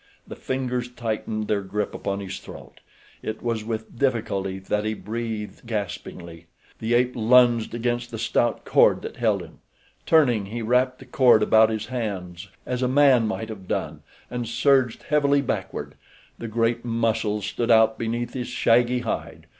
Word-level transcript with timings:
The 0.27 0.35
fingers 0.35 0.89
tightened 0.91 1.47
their 1.47 1.61
grip 1.61 1.93
upon 1.93 2.21
his 2.21 2.39
throat. 2.39 2.79
It 3.21 3.43
was 3.43 3.63
with 3.63 3.99
difficulty 3.99 4.57
that 4.57 4.83
he 4.83 4.95
breathed, 4.95 5.67
gaspingly. 5.67 6.47
The 6.79 6.95
ape 6.95 7.11
lunged 7.15 7.75
against 7.75 8.09
the 8.09 8.17
stout 8.17 8.65
cord 8.65 9.03
that 9.03 9.17
held 9.17 9.43
him. 9.43 9.59
Turning, 10.07 10.47
he 10.47 10.63
wrapped 10.63 10.97
the 10.97 11.05
cord 11.05 11.43
about 11.43 11.69
his 11.69 11.85
hands, 11.85 12.47
as 12.65 12.81
a 12.81 12.87
man 12.87 13.27
might 13.27 13.49
have 13.49 13.67
done, 13.67 14.01
and 14.31 14.47
surged 14.47 15.03
heavily 15.03 15.43
backward. 15.43 15.93
The 16.39 16.47
great 16.47 16.83
muscles 16.83 17.45
stood 17.45 17.69
out 17.69 17.99
beneath 17.99 18.33
his 18.33 18.47
shaggy 18.47 19.01
hide. 19.01 19.45